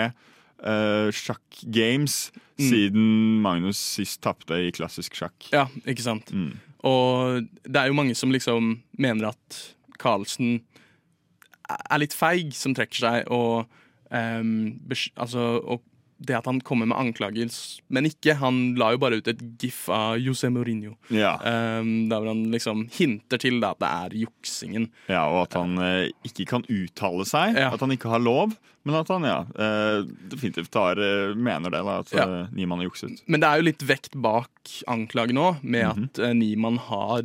[0.64, 2.68] uh, sjakkgames Mm.
[2.68, 3.04] siden
[3.40, 5.46] Magnus sist tapte i klassisk sjakk.
[5.48, 6.28] Ja, ikke sant.
[6.28, 6.58] Mm.
[6.84, 9.60] Og det er jo mange som liksom mener at
[10.00, 10.58] Carlsen
[11.90, 13.66] er litt feig, som trekker seg, og
[14.10, 14.80] um,
[15.16, 15.82] altså, og
[16.20, 17.48] det at han kommer med anklager,
[17.88, 18.34] men ikke.
[18.42, 21.38] Han la jo bare ut et gif av José Mourinho, Ja,
[21.80, 24.90] Um, der hvor han liksom hinter til da, at det er juksingen.
[25.08, 27.56] ja, og at han uh, ikke kan uttale seg.
[27.56, 27.70] Ja.
[27.72, 28.52] At han ikke har lov.
[28.84, 32.26] Men at han ja, uh, definitivt tar, uh, mener det, da, at Ja.
[32.52, 33.24] Niemann har jukset.
[33.26, 34.50] Men det er jo litt vekt bak
[34.92, 36.04] anklagen òg, med Mhm.
[36.04, 37.22] at eh, Niemann har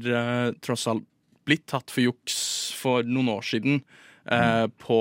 [0.63, 1.03] tross alt
[1.45, 3.83] blitt tatt for juks for noen år siden
[4.31, 4.99] eh, på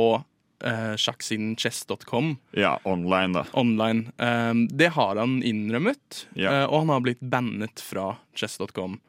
[0.65, 2.37] eh, sjakksidenchess.com.
[2.51, 3.47] Ja, online, da.
[3.53, 4.13] online.
[4.19, 6.53] Um, det har han innrømmet, Ja.
[6.53, 9.01] eh, og han har blitt bannet fra chess.com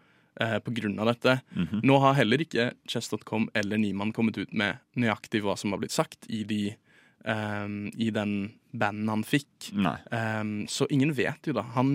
[0.42, 1.42] uh, på grunn av dette.
[1.56, 1.82] Mhm.
[1.84, 5.92] Nå har heller ikke chess.com eller Niemann kommet ut med nøyaktig hva som har blitt
[5.96, 6.76] sagt i, de,
[7.26, 8.36] um, i den
[8.76, 9.70] banden han fikk.
[9.78, 9.96] Nei.
[10.12, 11.64] Um, så ingen vet jo, da.
[11.78, 11.90] Han,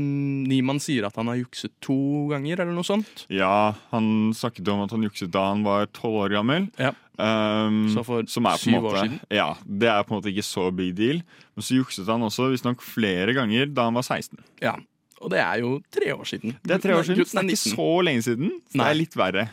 [0.49, 1.97] Niemann sier at han har jukset to
[2.33, 3.27] ganger, eller noe sånt.
[3.33, 6.69] Ja, han snakket om at han jukset da han var tolv år gammel.
[6.81, 6.95] Ja.
[7.21, 9.19] Um, Så for syv måte, år siden?
[9.35, 11.21] Ja, Det er på en måte ikke så big deal.
[11.55, 14.41] Men så jukset han også visstnok flere ganger da han var 16.
[14.65, 14.79] Ja.
[15.21, 16.55] Og det er jo tre år siden.
[16.65, 18.55] Det er tre år siden, Gutten det er ikke så lenge siden.
[18.73, 19.51] Så det er litt verre.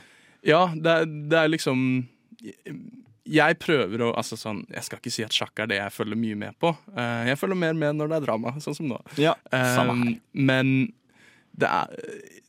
[0.47, 1.81] Ja, det er, det er liksom
[3.27, 6.15] jeg prøver å altså sånn, Jeg skal ikke si at sjakk er det jeg følger
[6.19, 6.71] mye med på.
[6.95, 8.99] Eh, jeg følger mer med når det er drama, sånn som nå.
[9.17, 10.15] Ja, samme her.
[10.15, 10.93] Um, men
[11.57, 11.87] det er,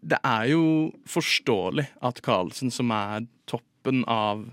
[0.05, 0.65] det er jo
[1.09, 4.47] forståelig at Carlsen, som er toppen av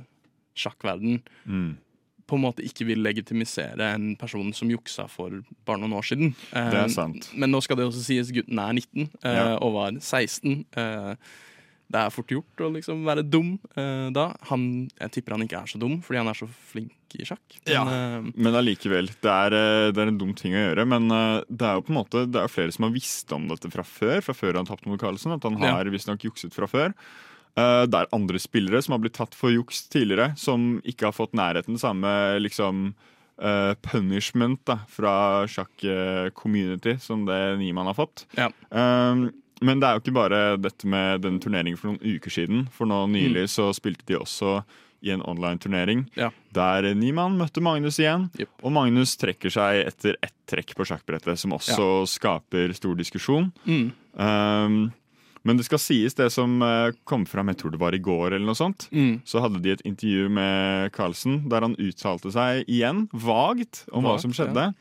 [0.55, 1.77] sjakkverden, Mm.
[2.27, 5.29] på en måte ikke vil legitimisere en person som juksa for
[5.65, 6.31] bare noen år siden.
[6.51, 7.29] Det Eh, er sant.
[7.35, 9.57] Men nå skal det også sies gutten er 19 uh, Ja.
[9.61, 10.65] og var 16.
[10.75, 11.15] Eh,
[11.91, 14.32] det er fort gjort å liksom være dum uh, da.
[14.50, 17.43] Han, jeg tipper han ikke er så dum, fordi han er så flink i sjakk.
[17.65, 17.84] Men, Ja.
[17.86, 20.88] uh, Men allikevel, det er, eh, det er en dum ting å gjøre.
[20.89, 23.48] Men uh, det er jo på en måte Det er flere som har visst om
[23.48, 25.32] dette fra før, fra før han tapte mot Carlsen.
[25.38, 25.76] At han Ja.
[25.78, 26.93] har visstnok jukset fra før.
[27.56, 31.13] Eh, det er andre spillere som har blitt tatt for juks tidligere, som ikke har
[31.15, 32.93] fått nærheten samme liksom
[33.36, 38.26] Uh, punishment da, fra sjakk-community som det Niemann har fått.
[38.38, 38.45] Ja.
[38.71, 39.26] Eh,
[39.62, 42.65] men det er jo ikke bare dette med den turneringen for noen uker siden.
[42.76, 43.54] For nå nylig Mm.
[43.56, 44.63] så spilte de også
[45.06, 46.32] i en online-turnering Ja.
[46.52, 48.30] der Niemann møtte Magnus igjen.
[48.39, 48.50] Yep.
[48.63, 53.52] Og Magnus trekker seg etter ett trekk på sjakkbrettet, som også skaper stor diskusjon.
[53.65, 54.94] mm, Um,
[55.44, 58.34] men det skal sies, det som eh, kom fram, jeg tror det var i går,
[58.34, 59.22] eller noe sånt, mm.
[59.28, 64.15] så hadde de et intervju med Carlsen der han uttalte seg igjen, vagt, om hva
[64.20, 64.74] som skjedde.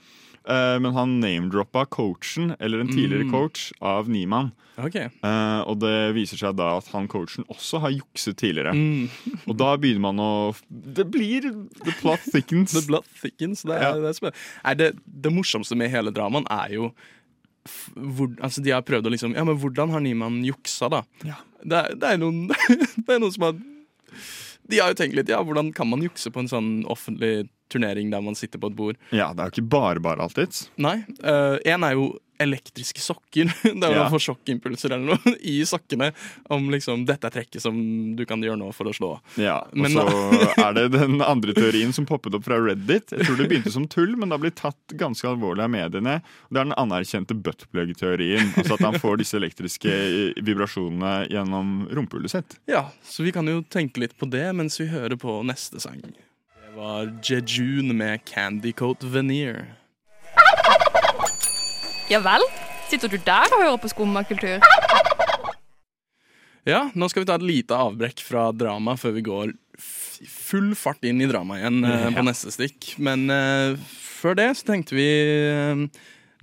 [0.45, 3.31] Eh, men han name-droppa coachen, eller en tidligere Mm.
[3.33, 4.53] coach, av Niemann.
[4.77, 5.07] Okay.
[5.23, 8.73] Uh, og det viser seg da at han coachen også har jukset tidligere.
[8.75, 9.09] Mm.
[9.49, 10.31] Og da begynner man å
[10.69, 11.47] Det blir
[11.85, 12.73] The plot thickens.
[12.77, 13.63] The blood thickens.
[13.63, 14.13] Det er, Ja.
[14.13, 14.75] det, er.
[14.75, 16.91] Det, det morsomste med hele dramaen er jo
[17.95, 21.05] hvor, altså De har prøvd å liksom Ja, men hvordan har Niemann juksa, da?
[21.25, 21.39] Ja.
[21.63, 22.49] Det, er, det, er noen,
[23.07, 23.55] det er noen som har
[24.69, 28.11] De har jo tenkt litt Ja, hvordan kan man jukse på en sånn offentlig turnering
[28.13, 28.97] der man sitter på et bord?
[29.15, 30.69] Ja, det er jo ikke bare bare alltids.
[30.77, 31.01] Nei.
[31.23, 33.47] Én er jo elektriske sokker.
[33.63, 34.03] Det er jo Ja.
[34.09, 36.09] man får sjokkimpulser eller noe i sokkene
[36.51, 37.77] om liksom dette er trekket som
[38.19, 39.11] du kan gjøre nå for å slå.
[39.39, 43.15] Ja, Og Men så da- er det den andre teorien som poppet opp fra Reddit.
[43.15, 46.17] Jeg tror det begynte som tull, men det har blitt tatt ganske alvorlig av mediene.
[46.51, 48.51] Det er den anerkjente buttplug-teorien.
[48.59, 52.59] Altså at han får disse elektriske eh, vibrasjonene gjennom rumpehullet sitt.
[52.67, 56.03] Ja, så vi kan jo tenke litt på det mens vi hører på neste sang.
[56.75, 59.77] Var Jejun med Candy Coat Veneer.
[62.11, 62.43] Ja vel?
[62.91, 64.65] Sitter du der og hører på skummakultur?
[66.67, 71.07] Ja, nå skal vi ta et lite avbrekk fra drama før vi går full fart
[71.07, 72.95] inn i drama igjen eh, på neste stikk.
[72.99, 73.79] Men eh,
[74.19, 75.09] før det så tenkte vi
[75.47, 75.87] eh,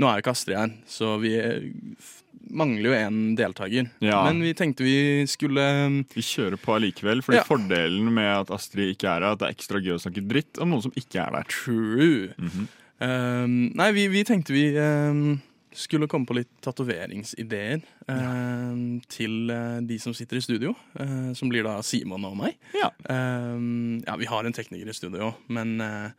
[0.01, 2.09] Nå er jo ikke Astrid her, så vi eh,
[2.51, 3.91] mangler jo en deltaker.
[4.03, 4.23] Ja.
[4.25, 4.95] Men vi tenkte vi
[5.29, 7.45] skulle eh, Vi kjører på allikevel, fordi Ja.
[7.47, 10.23] fordelen med at Astrid ikke er her, er at det er ekstra gøy å snakke
[10.27, 11.47] dritt om noen som ikke er der.
[11.53, 12.33] True.
[12.41, 12.67] Mhm.
[13.01, 15.39] Um, nei, vi, vi tenkte vi um,
[15.73, 17.79] skulle komme på litt tatoveringsideer
[18.11, 20.75] um, til uh, de som sitter i studio.
[20.99, 22.59] uh, som blir da Simon og meg.
[22.77, 22.91] Ja.
[23.09, 26.11] Um, ja, vi har en tekniker i studio, men uh,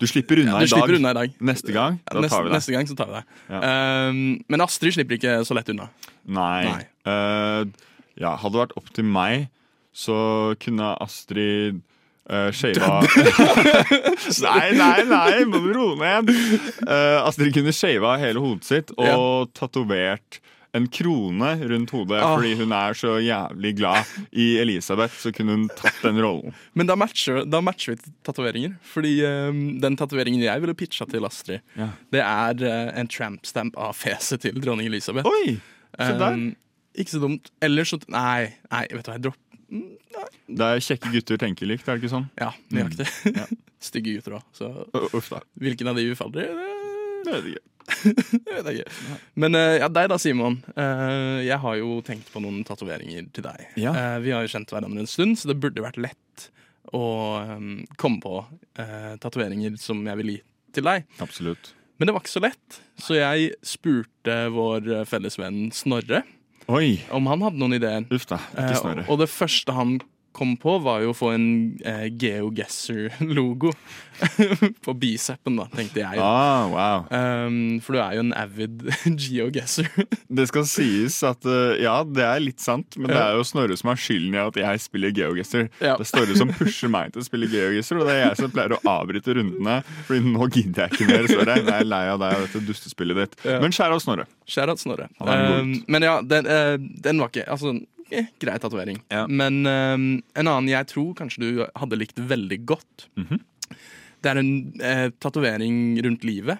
[0.00, 0.72] Du slipper unna du i dag.
[0.72, 1.34] slipper unna i dag.
[1.40, 2.56] Neste gang, Ja, da tar vi deg.
[2.56, 3.24] neste gang så tar vi deg.
[3.52, 3.60] Ja.
[4.08, 5.88] Um, men Astrid slipper ikke så lett unna.
[6.26, 6.64] Nei.
[6.66, 6.84] Nei.
[7.06, 7.66] Uh,
[8.18, 9.48] ja, hadde det vært opp til meg,
[9.94, 10.16] så
[10.62, 11.80] kunne Astrid
[12.30, 13.02] uh, shava
[14.46, 16.32] Nei, nei, nei, må du roe ned.
[16.86, 20.40] Uh, Astrid kunne shava hele hodet sitt og tatovert
[20.74, 22.34] en krone rundt hodet Ah.
[22.36, 26.54] fordi hun er så jævlig glad i Elisabeth, så kunne hun tatt den rollen.
[26.74, 28.78] Men da matcher, da matcher vi tatoveringer.
[28.94, 31.90] Fordi um, den tatoveringen jeg ville pitcha til Astrid, Ja.
[32.10, 35.28] det er uh, en tramp-stamp av fjeset til dronning Elisabeth.
[35.28, 35.58] Oi!
[35.98, 36.32] Se der.
[36.32, 36.54] Um,
[36.96, 37.50] ikke så dumt.
[37.60, 39.48] Ellers så Nei, nei vet du hva, jeg dropper
[40.52, 42.26] Det er kjekke gutter tenker likt, er det ikke sånn?
[42.40, 43.06] Ja, nøyaktig.
[43.28, 43.36] Mm.
[43.40, 43.46] Ja.
[43.88, 44.44] Stygge gutter òg.
[44.56, 44.68] Så
[45.16, 45.40] Uff da.
[45.60, 46.68] hvilken av de vi faller i,
[47.24, 47.64] Det vet jeg ikke.
[48.44, 48.94] det vet ikke.
[49.40, 50.58] Men eh, ja, deg da, Simon.
[50.76, 53.66] Eh, jeg har jo tenkt på noen tatoveringer til deg.
[53.80, 53.92] Ja.
[53.92, 56.48] Eh, vi har jo kjent hverandre en stund, så det burde vært lett
[56.92, 57.04] å
[57.46, 58.40] um, komme på
[59.22, 60.38] tatoveringer som jeg vil gi
[60.76, 61.06] til deg.
[61.24, 61.70] Absolutt.
[61.96, 66.24] Men det var ikke så lett, så jeg spurte vår felles venn Snorre
[66.72, 66.98] Oi!
[67.14, 68.04] om han hadde noen ideer.
[68.12, 68.40] Uff da.
[68.52, 69.06] Ikke Snorre.
[69.06, 69.94] og det første han
[70.32, 71.46] kom på, var jo å få en
[71.86, 73.72] eh, GeoGuessr-logo
[74.84, 76.20] på bicepen, da, tenkte jeg.
[76.22, 77.04] Ah, wow.
[77.10, 78.84] Um, for du er jo en avid
[79.24, 79.88] geoguesser.
[80.28, 83.76] Det skal sies at uh, ja, det er litt sant, men det er jo Snorre
[83.78, 85.68] som har skylden i at jeg spiller GeoGuessr.
[85.82, 85.96] Ja.
[85.98, 88.54] Det er Snorre som pusher meg til å spille GeoGuessr, og det er jeg som
[88.54, 89.80] pleier å avbryte rundene.
[90.08, 91.58] Fordi nå gidder jeg ikke mer, Snorre.
[91.62, 93.38] Jeg er lei av deg og dette dustespillet ditt.
[93.46, 93.58] Ja.
[93.62, 94.28] Men skjær av Snorre.
[94.48, 95.08] Skjær av Snorre.
[95.20, 97.74] Um, men ja, den, uh, den var ikke Altså,
[98.12, 99.00] eh, grei tatovering.
[99.12, 99.24] Ja.
[99.28, 100.04] Men um,
[100.36, 103.40] en annen jeg tror kanskje du hadde likt veldig godt, Mhm.
[104.22, 106.58] det er en uh, tatovering rundt livet.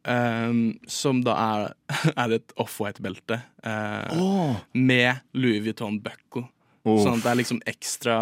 [0.00, 1.74] Um, som da er,
[2.16, 3.36] er et offwhite-belte
[3.66, 6.46] uh, med Louis Vuitton Bucco.
[6.88, 7.02] Oh.
[7.04, 8.16] Sånn at det er liksom ekstra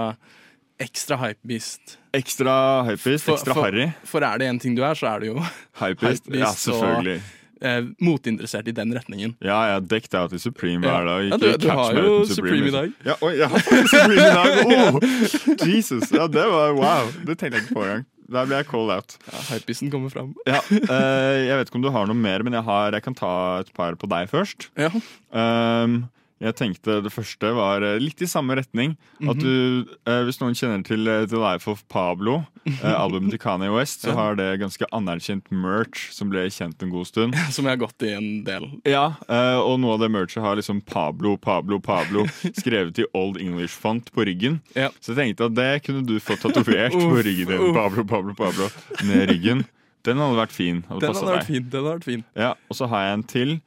[0.79, 1.97] Ekstra hypebeast.
[2.15, 2.53] Ekstra
[2.87, 3.89] hypebeast, ekstra for- harry.
[4.07, 5.41] For er det én ting du er, så er det jo
[5.81, 7.17] Hypebeast, ja, selvfølgelig.
[7.19, 7.35] og-.
[7.63, 9.35] Eh, motinteressert i den retningen.
[9.45, 11.29] Ja, jeg er dekket out i Supreme hver dag.
[11.31, 12.93] Ja, du- du har jo Supreme i dag.
[12.93, 13.07] liksom.
[13.07, 13.59] Ja, oi, jeg har
[13.93, 14.49] Supreme i dag!
[14.69, 17.11] Oh, Jesus, ja, det var wow.
[17.25, 18.07] Det tenkte jeg ikke på engang.
[18.29, 19.15] Der ble jeg called out.
[19.33, 20.35] Ja, Hypisen kommer fram.
[20.47, 23.15] Ja, eh, jeg vet ikke om du har noe mer, men jeg, har, jeg kan
[23.17, 23.31] ta
[23.63, 24.67] et par på deg først.
[24.77, 24.91] Ja.
[25.33, 26.03] Um,
[26.41, 28.97] jeg tenkte Det første var eh, litt i samme retning.
[29.23, 29.41] At Mhm.
[29.43, 33.73] du, eh, Hvis noen kjenner til eh, The Life of Pablo, eh, albumet til Kanye
[33.75, 37.35] West, så har det ganske anerkjent merch som ble kjent en god stund.
[37.51, 38.69] Som jeg har gått i en del.
[38.87, 42.25] Ja, eh, Og noe av det merchet har liksom Pablo, Pablo, Pablo
[42.61, 44.61] skrevet i Old English-font på ryggen.
[44.77, 44.91] Ja.
[45.01, 47.75] Så jeg tenkte at det kunne du fått tatovert på ryggen din.
[47.75, 48.69] Pablo, Pablo, Pablo
[49.05, 49.65] Ned ryggen.
[50.07, 50.85] Den hadde vært fin.
[50.89, 51.65] Hadde Den hadde vært fin.
[51.69, 52.25] Den hadde vært fin.
[52.39, 53.61] Ja, Og så har jeg en til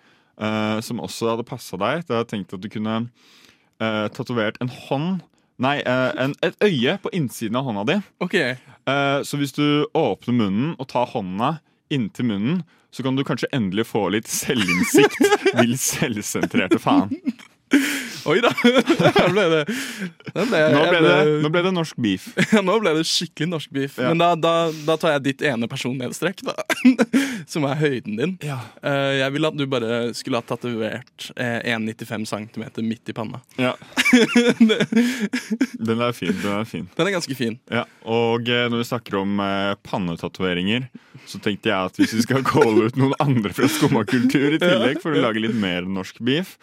[0.82, 2.06] som også hadde passa deg.
[2.10, 5.20] Da jeg tenkt at du kunne uh, tatovert en hånd
[5.62, 7.98] Nei, eh, en, et øye på innsiden av hånda di.
[8.26, 8.56] Okay.
[8.90, 11.60] Eh, så hvis du åpner munnen og tar hånda
[11.94, 15.22] inntil munnen, så kan du kanskje endelig få litt selvinnsikt.
[15.60, 17.14] Vil selvsentrerte faen.
[18.30, 18.52] Oi da!
[18.62, 19.62] Ble det
[20.36, 22.28] Nå ble, Nå ble det, nå ble det norsk beef.
[22.54, 23.98] Ja, nå ble det skikkelig norsk beef.
[23.98, 24.12] Ja.
[24.12, 24.54] Men da, da,
[24.86, 26.56] da tar jeg ditt ene personlighetstrekk, da.
[27.52, 28.36] Som er høyden din.
[28.46, 28.60] Ja.
[29.18, 33.42] jeg ville at du bare skulle ha tatovert eh, 1,95 cm midt i panna.
[33.58, 33.74] Ja.
[35.80, 36.36] Den er fin.
[36.36, 36.90] Den er fin.
[36.98, 37.58] Den er ganske fin.
[37.72, 40.86] Ja, og eh, når vi snakker om eh, pannetatoveringer,
[41.30, 45.02] så tenkte jeg at hvis vi skal calle ut noen andre fra skummakultur i tillegg,
[45.04, 46.58] for å lage litt mer norsk beef,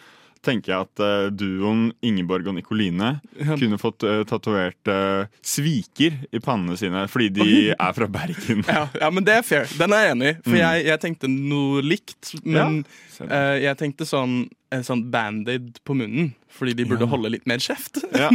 [0.45, 3.55] tenker jeg at uh, duoen Ingeborg og Nikoline Ja.
[3.59, 8.63] kunne fått uh, tatovert uh, sviker i pannene sine, fordi de er fra Bergen.
[8.67, 9.67] Ja, ja, men det er fair.
[9.79, 10.35] Den er jeg enig i.
[10.45, 10.61] For Mm.
[10.63, 12.33] jeg, jeg tenkte noe likt.
[12.45, 12.85] Men
[13.19, 13.25] Ja.
[13.27, 16.33] uh, jeg tenkte sånn, en sånn band-aid på munnen.
[16.49, 17.99] Fordi de burde holde litt mer kjeft.
[18.15, 18.29] Ja,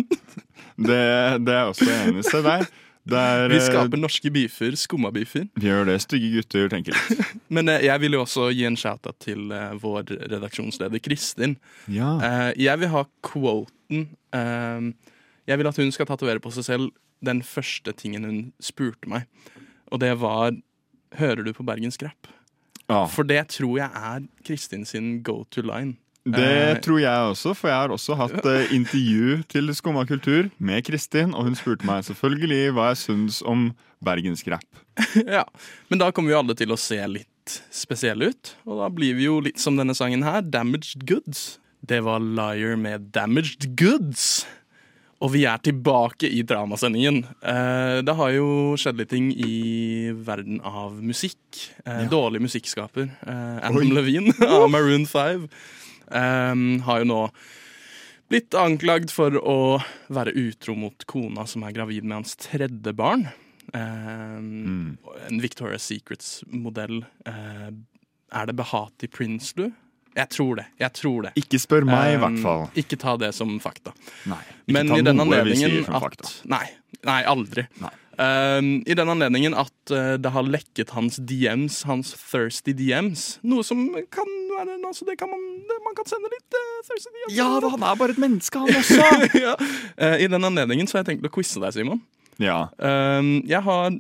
[0.79, 1.01] det,
[1.45, 2.29] det er jeg også enig i.
[2.29, 2.67] Se der.
[3.05, 4.77] Det er, Vi eh, skaper norske beefer.
[4.81, 5.47] Skumma beefer.
[5.61, 5.99] vi gjør det.
[6.05, 7.25] Stygge gutter tenker litt.
[7.55, 11.59] Men eh, jeg vil jo også gi en shout-out til eh, vår redaksjonsleder Kristin.
[11.93, 12.15] Ja.
[12.57, 14.87] Jeg vil ha quoten eh,
[15.51, 16.93] Jeg vil at hun skal tatovere på seg selv
[17.25, 19.29] den første tingen hun spurte meg.
[19.93, 20.57] Og det var
[21.15, 22.27] Hører du på Bergens Rap?
[22.89, 23.05] Ja.
[23.07, 25.95] For det tror jeg er Kristin sin go to line.
[26.25, 30.49] Det Eh, tror jeg også, for jeg har også hatt eh, intervju til Skumma kultur
[30.57, 34.65] med Kristin, og hun spurte meg selvfølgelig hva jeg syns om bergensk rap.
[35.37, 35.45] ja.
[35.93, 38.55] Men da kommer vi alle til å se litt spesielle ut.
[38.65, 41.59] Og da blir vi jo litt som denne sangen her, Damaged Goods.
[41.85, 44.47] Det var Liar med Damaged Goods.
[45.21, 47.21] Og vi er tilbake i dramasendingen.
[47.45, 48.49] Eh, det har jo
[48.81, 51.39] skjedd litt ting i verden av musikk.
[52.09, 53.13] Dårlig musikkskaper.
[53.13, 55.51] Eh, Adam Levine av Maroon 5
[56.11, 56.55] eh,
[56.87, 57.21] har jo nå
[58.33, 59.57] blitt anklagd for å
[60.09, 63.27] være utro mot kona som er gravid med hans tredje barn.
[63.75, 67.05] Eh, En Victoria's Secrets-modell.
[67.29, 67.71] Uh,
[68.35, 69.71] er det Behati Prince, du?
[70.15, 70.65] Jeg tror det.
[70.79, 71.31] jeg tror det.
[71.41, 72.65] Ikke spør meg, i Um, hvert fall.
[72.79, 73.91] Ikke ta det som fakta.
[74.31, 76.31] Nei, ikke Men ta i denne noe vi sier som at fakta.
[76.53, 76.67] Nei,
[77.05, 77.65] nei aldri.
[77.83, 77.91] Nei.
[78.15, 83.41] Um, I den anledningen at uh, det har lekket hans DMs, hans thirsty DMs.
[83.43, 84.31] Noe som kan
[84.69, 87.29] være altså det kan man, det, man kan sende litt uh.
[87.33, 88.99] Ja, da, han er bare et menneske, han også!
[89.47, 89.55] ja.
[89.99, 92.03] Uh, I den anledningen så har jeg tenkt å quize deg, Simon.
[92.43, 92.67] ja.
[92.79, 93.95] Uh, jeg har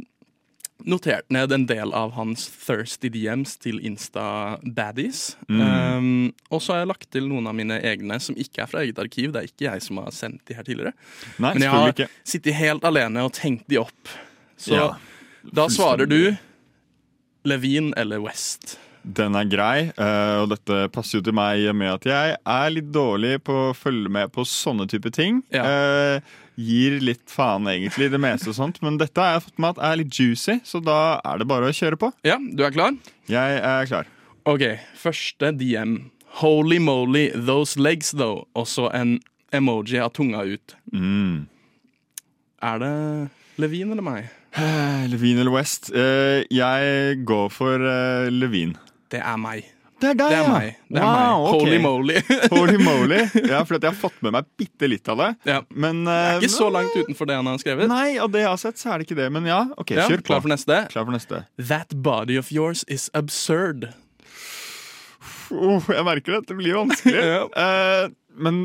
[0.85, 5.21] notert ned en del av hans thirsty DMs til Insta-baddies.
[5.49, 5.61] Mm.
[5.63, 6.09] Um,
[6.51, 8.99] og så har jeg lagt til noen av mine egne som ikke er fra eget
[9.01, 9.33] arkiv.
[9.33, 10.93] Det er ikke jeg som har sendt de her tidligere.
[11.39, 12.09] Nei, Men jeg har ikke.
[12.27, 14.15] sittet helt alene og tenkt de opp.
[14.61, 14.89] Så Ja,
[15.55, 16.35] da svarer du
[17.49, 18.79] Levin eller West.
[19.05, 22.89] Den er grei, eh, og dette passer jo til meg med at jeg er litt
[22.95, 25.43] dårlig på å følge med på sånne type ting.
[25.53, 26.21] Ja.
[26.55, 28.81] gir litt faen, egentlig, det meste og sånt.
[28.81, 31.69] Men dette har jeg fått med at er litt juicy, så da er det bare
[31.69, 32.13] å kjøre på.
[32.25, 32.95] Ja, du er klar?
[33.29, 34.09] Jeg er klar.
[34.47, 34.63] OK,
[35.01, 35.97] første DM.
[36.41, 38.45] Holy moly, those legs though.
[38.55, 39.19] Og så en
[39.55, 40.75] emoji av tunga ut.
[40.93, 41.47] Mm.
[42.65, 42.95] Er det
[43.63, 44.33] Levin eller meg?
[45.11, 45.91] Levin eller West?
[45.95, 48.79] Eh, jeg går for eh, Levine.
[49.15, 49.71] Det er meg.
[50.03, 50.51] Det er deg, Det er ja.
[50.53, 50.79] meg.
[50.91, 51.53] Det er Wow, meg.
[51.55, 52.17] Holy Holy moly.
[52.59, 53.21] Holy moly.
[53.47, 55.29] Ja, for jeg har fått med meg bitte litt av det.
[55.49, 55.61] ja.
[55.71, 57.89] Men Det eh, er ikke så langt utenfor det han har skrevet.
[57.89, 59.29] Nei, av det jeg har sett, så er det ikke det.
[59.39, 60.29] Men ja, OK, Ja, kjør på.
[60.33, 60.81] klar for neste?
[60.93, 61.45] Klar for neste.
[61.71, 63.87] That body of yours is absurd.
[65.55, 66.43] Oh, jeg merker det.
[66.51, 67.23] Det blir vanskelig.
[67.35, 67.45] Ja.
[67.55, 68.65] uh, men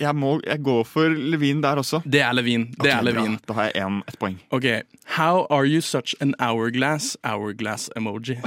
[0.00, 2.00] jeg, må, jeg går for Levin der også.
[2.04, 2.66] Det er Levin.
[2.70, 3.38] Det okay, er Levin.
[3.48, 4.38] Da har jeg en, ett poeng.
[4.50, 4.66] OK.
[5.16, 7.16] How are you such an hourglass?
[7.24, 8.38] Hourglass emoji.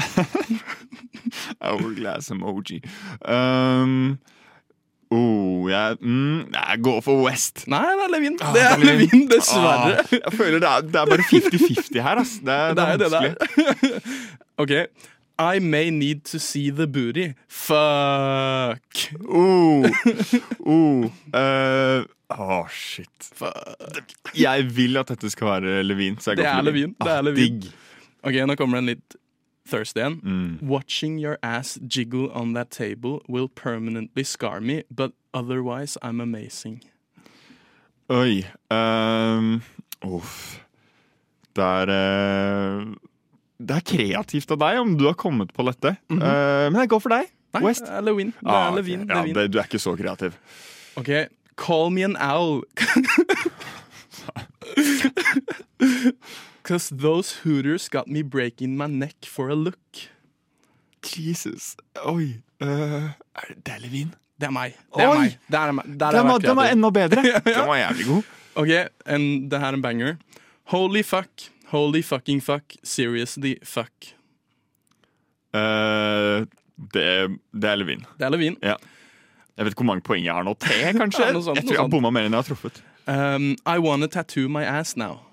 [1.63, 2.81] Hourglass emoji.
[3.27, 4.17] Um,
[5.07, 7.61] Oh, jeg, mm, jeg går for West.
[7.71, 8.33] Nei, det er Levin.
[8.43, 9.93] Ah, Det er Levin, dessverre.
[10.01, 12.33] Ah, jeg føler det er, det er bare 50-50 her, ass.
[12.47, 13.35] Det er, Det er det vanskelig.
[13.87, 14.01] der.
[14.65, 14.73] OK.
[15.39, 17.33] I may need to see the booty.
[17.47, 18.81] Fuck.
[19.29, 19.85] Oh,
[20.65, 22.03] oh, Uh.
[22.29, 23.29] Oh, shit.
[24.35, 26.17] Jeg vil at dette skal være Levin.
[26.19, 26.89] Så jeg Det går er Levin.
[26.99, 27.59] Det Ah, er Levin.
[27.61, 27.71] Digg.
[28.23, 29.15] OK, nå kommer den litt
[29.69, 30.17] thirsty igjen.
[30.23, 30.57] Mm.
[30.69, 36.81] Watching your ass jiggle on that table will permanently scar me, but otherwise I'm amazing.
[38.09, 38.43] Oi.
[38.71, 39.61] Um,
[40.03, 40.59] Uff.
[41.55, 42.85] Det er eh,
[43.57, 45.95] Det er kreativt av deg om du har kommet på dette.
[46.13, 46.17] Eh,
[46.69, 47.31] men jeg går for deg.
[47.57, 47.85] Nei, West.
[47.87, 48.33] det er Levin.
[48.43, 48.75] Ah, okay.
[48.77, 49.07] Levin.
[49.09, 50.37] Ja, det, du er ikke så kreativ.
[50.99, 51.09] OK.
[51.57, 52.61] Call me an owl.
[56.67, 59.79] Cause those hooters got me breaking my neck for a look.
[61.01, 61.75] Jesus.
[62.05, 62.43] Oi.
[62.61, 62.67] Uh,
[63.37, 64.13] er det, det er Levin.
[64.37, 64.75] Det er meg.
[64.93, 65.17] Det er Oi!
[65.23, 65.37] meg.
[65.49, 65.71] Der er.
[65.87, 67.23] Der Den var, den var enda bedre.
[67.47, 68.23] Den var jævlig god.
[68.57, 68.71] OK,
[69.13, 70.15] en, det her er en banger.
[70.73, 71.47] Holy fuck.
[71.71, 72.75] Holy fucking fuck.
[72.83, 74.13] Seriously fuck.
[75.53, 76.45] Uh,
[76.93, 78.05] det, det er Levin.
[78.19, 78.57] Det er Levin.
[79.57, 80.53] Jeg vet ikke hvor mange poeng jeg har nå.
[80.61, 81.25] Tre, kanskje?
[81.25, 82.83] Ja, sånt, jeg tror jeg har bomma mer enn jeg har truffet.
[83.07, 85.23] Um, I wanna tattoo my ass now.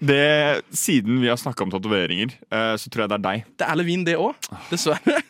[0.00, 3.50] Det, siden vi har snakka om tatoveringer, uh, så tror jeg det er deg.
[3.60, 4.48] Det er Levin, det òg.
[4.72, 5.20] Dessverre.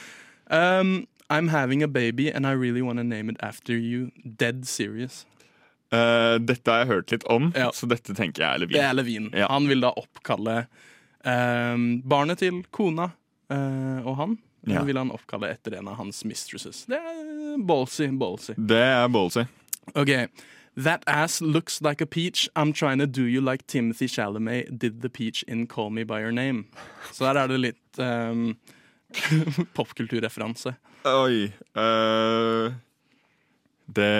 [0.60, 4.10] um, I'm having a baby and I really wanna name it after you.
[4.24, 5.26] Dead serious.
[5.90, 7.70] Eh, dette har jeg hørt litt om, Ja.
[7.72, 8.76] så dette tenker jeg er Levin.
[8.76, 9.30] Det er Levin.
[9.32, 9.48] Ja.
[9.48, 10.58] Han vil da oppkalle
[11.24, 13.10] uh, barnet til kona
[13.52, 14.38] uh, og han.
[14.68, 14.82] Ja.
[14.84, 16.82] vil han oppkalle etter en av hans mistresses.
[16.90, 18.52] Det er ballsy, ballsy.
[18.58, 19.46] Det er ballsy.
[19.94, 20.28] Ok,
[20.78, 22.48] That ass looks like a peach.
[22.54, 26.20] I'm trying to do you like Timothy Chalamet did the peach in Call Me By
[26.20, 26.66] Your Name.
[27.12, 28.56] Så der er det litt um,
[29.74, 30.76] popkulturreferanse.
[31.04, 31.48] Oi.
[33.86, 34.12] det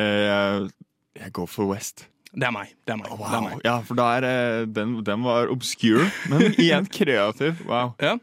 [1.19, 2.07] Jeg går for West.
[2.35, 2.75] Det er meg.
[2.87, 3.11] Det er meg.
[3.19, 3.61] Det er meg.
[3.65, 7.63] Ja, for da er eh, den, den var obscure, men igjen kreativ.
[7.67, 7.95] Wow.
[8.03, 8.19] Ja.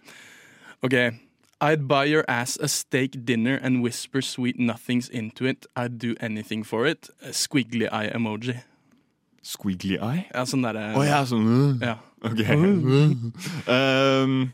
[0.85, 0.93] OK.
[1.61, 5.65] I'd buy your ass a steak dinner and whisper sweet nothings into it.
[5.75, 7.09] I'd do anything for it.
[7.23, 8.59] A squiggly eye emoji.
[9.41, 10.25] Squiggly eye?
[10.33, 11.85] Ja, sånn derre Å ja, sånn uh.
[11.85, 12.41] Ja, OK.
[13.75, 14.53] Um,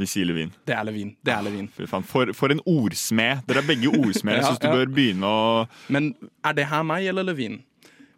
[0.00, 0.50] vi sier Levin.
[0.66, 1.14] det er Levin.
[1.24, 1.68] Det er Levin.
[1.86, 3.42] For, for en ordsmed.
[3.48, 4.38] Dere er begge ordsmeder.
[4.40, 4.74] Jeg Ja, syns du ja.
[4.74, 7.60] bør begynne å Men er det her meg eller Levin?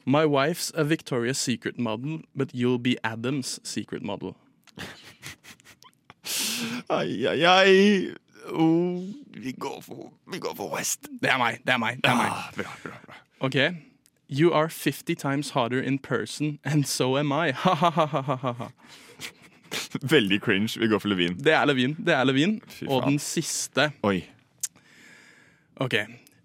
[0.07, 4.35] My wife's a Victoria's Secret model, but you'll be Adams' secret model.
[6.91, 8.15] Ai, ai, ai.
[8.53, 9.03] Oh,
[9.37, 11.07] vi, går for, vi går for West.
[11.23, 11.61] Det er meg.
[11.67, 11.99] Det er meg.
[12.03, 12.31] Det er meg.
[12.31, 13.15] Ah, bra, bra, bra.
[13.41, 13.57] OK.
[14.29, 17.51] You are 50 times harder in person, and so am I.
[17.53, 18.71] Ha-ha-ha-ha-ha.
[20.15, 20.81] Veldig cringe.
[20.81, 21.37] Vi går for Levin.
[21.39, 21.97] Det er Levin.
[21.99, 22.61] Det er Levin.
[22.89, 23.91] Og den siste.
[24.03, 24.23] Oi.
[25.77, 25.95] OK.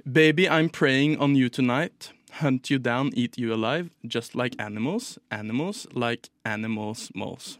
[0.06, 2.12] Baby, I'm praying on you tonight.
[2.42, 3.90] Hunt you down, eat you alive.
[4.04, 5.18] Just like animals.
[5.32, 7.60] Animals like animals moles.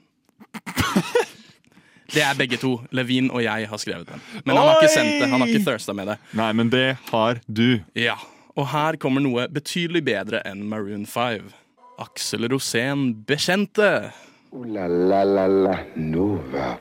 [2.14, 2.82] Det er begge to.
[2.92, 4.22] Levin og jeg har skrevet den.
[4.46, 5.30] Men han har ikke sendt det.
[5.30, 6.18] Han har ikke thirsta med det.
[6.40, 7.82] Nei, men det har du.
[7.96, 8.16] Ja,
[8.56, 11.52] og her kommer noe betydelig bedre enn Maroon 5.
[12.00, 14.14] Aksel Rosén bekjente.
[14.54, 16.78] Ooh la la la la Nova.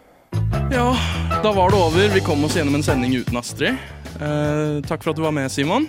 [0.70, 0.96] Ja,
[1.42, 2.09] da var det over.
[2.14, 3.74] Vi kom oss gjennom en sending uten Astrid.
[4.20, 5.88] Eh, takk for at du var med, Simon.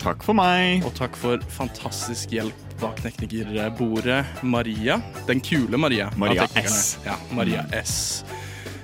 [0.00, 0.86] Takk for meg.
[0.88, 5.00] Og takk for fantastisk hjelp bak teknikerbordet, Maria.
[5.28, 6.08] Den kule Maria.
[6.16, 6.48] Maria.
[6.62, 6.96] S.
[7.04, 8.24] Ja, Maria S.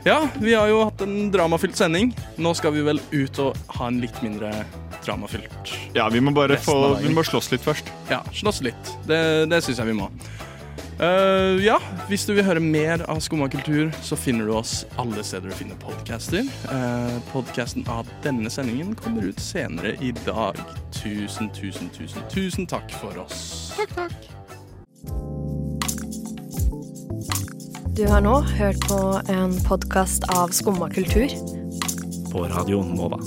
[0.05, 2.13] Ja, vi har jo hatt en dramafylt sending.
[2.37, 4.53] Nå skal vi vel ut og ha en litt mindre
[5.07, 5.73] dramafylt.
[5.97, 7.89] Ja, vi må bare få, vi må slåss litt først.
[8.13, 8.99] Ja, slåss litt.
[9.09, 10.11] Det, det syns jeg vi må.
[11.01, 11.79] Eh, ja,
[12.09, 15.57] hvis du vil høre mer av Skumma kultur, så finner du oss alle steder du
[15.59, 16.47] finner podcaster.
[16.71, 20.61] Uh, Podkasten av denne sendingen kommer ut senere i dag.
[20.95, 23.75] Tusen, tusen, tusen, tusen takk for oss.
[23.79, 24.31] Takk, takk.
[27.95, 31.31] Du har nå hørt på en podkast av Skumma kultur.
[32.31, 33.19] På Radio Nova.